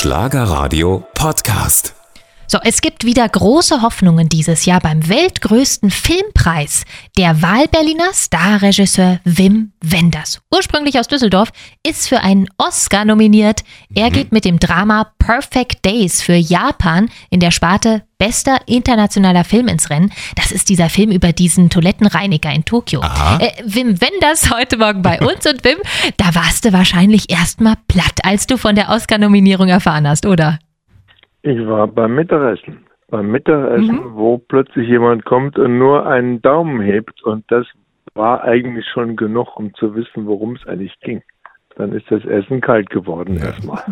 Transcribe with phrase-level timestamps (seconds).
[0.00, 1.99] Schlagerradio Podcast.
[2.52, 6.82] So, es gibt wieder große Hoffnungen dieses Jahr beim weltgrößten Filmpreis.
[7.16, 11.52] Der Wahlberliner Starregisseur Wim Wenders, ursprünglich aus Düsseldorf,
[11.86, 13.62] ist für einen Oscar nominiert.
[13.94, 19.68] Er geht mit dem Drama Perfect Days für Japan in der Sparte Bester internationaler Film
[19.68, 20.12] ins Rennen.
[20.34, 23.00] Das ist dieser Film über diesen Toilettenreiniger in Tokio.
[23.38, 25.78] Äh, Wim Wenders heute Morgen bei uns und Wim,
[26.16, 30.58] da warst du wahrscheinlich erstmal platt, als du von der Oscar-Nominierung erfahren hast, oder?
[31.42, 32.86] Ich war beim Mittagessen.
[33.08, 37.66] Beim Mittagessen, wo plötzlich jemand kommt und nur einen Daumen hebt und das
[38.14, 41.22] war eigentlich schon genug, um zu wissen, worum es eigentlich ging.
[41.76, 43.82] Dann ist das Essen kalt geworden erstmal.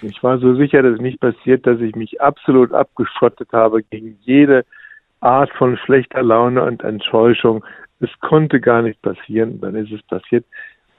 [0.00, 4.18] Und ich war so sicher, dass nicht passiert, dass ich mich absolut abgeschottet habe gegen
[4.20, 4.64] jede
[5.20, 7.64] Art von schlechter Laune und Enttäuschung.
[8.00, 9.60] Es konnte gar nicht passieren.
[9.60, 10.44] Dann ist es passiert.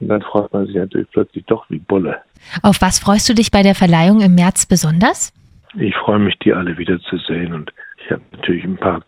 [0.00, 2.18] Und dann freut man sich natürlich plötzlich doch wie Bulle.
[2.62, 5.32] Auf was freust du dich bei der Verleihung im März besonders?
[5.78, 7.72] Ich freue mich, die alle wiederzusehen und
[8.04, 9.02] ich habe natürlich ein paar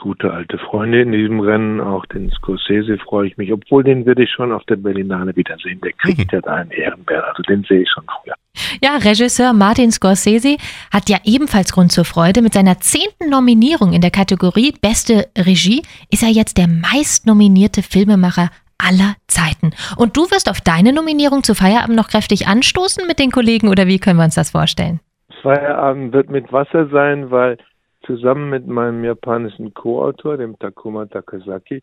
[0.00, 4.24] gute alte Freunde in diesem Rennen, auch den Scorsese freue ich mich, obwohl den würde
[4.24, 5.80] ich schon auf der Berlinale wiedersehen.
[5.82, 8.34] Der kriegt ja da einen Ehrenbär, also den sehe ich schon früher.
[8.82, 10.56] Ja, Regisseur Martin Scorsese
[10.92, 12.42] hat ja ebenfalls Grund zur Freude.
[12.42, 18.50] Mit seiner zehnten Nominierung in der Kategorie Beste Regie ist er jetzt der meistnominierte Filmemacher
[18.78, 19.72] aller Zeiten.
[19.96, 23.86] Und du wirst auf deine Nominierung zu Feierabend noch kräftig anstoßen mit den Kollegen oder
[23.86, 25.00] wie können wir uns das vorstellen?
[25.42, 27.58] Feierabend wird mit Wasser sein, weil
[28.02, 31.82] zusammen mit meinem japanischen Co-Autor, dem Takuma Takasaki,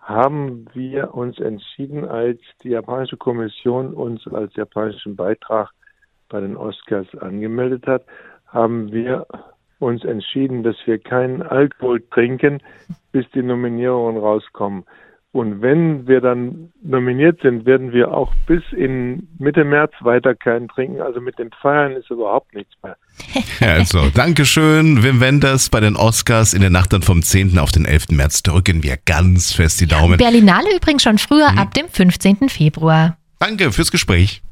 [0.00, 5.70] haben wir uns entschieden, als die japanische Kommission uns als japanischen Beitrag
[6.28, 8.04] bei den Oscars angemeldet hat,
[8.46, 9.26] haben wir
[9.78, 12.62] uns entschieden, dass wir keinen Alkohol trinken,
[13.12, 14.84] bis die Nominierungen rauskommen.
[15.36, 20.68] Und wenn wir dann nominiert sind, werden wir auch bis in Mitte März weiter keinen
[20.68, 21.02] trinken.
[21.02, 22.96] Also mit dem Feiern ist überhaupt nichts mehr.
[23.60, 26.54] Also, Dankeschön, Wim Wenders bei den Oscars.
[26.54, 27.58] In der Nacht dann vom 10.
[27.58, 28.08] auf den 11.
[28.12, 30.16] März drücken wir ganz fest die Daumen.
[30.16, 32.48] Berlinale übrigens schon früher ab dem 15.
[32.48, 33.18] Februar.
[33.38, 34.42] Danke fürs Gespräch.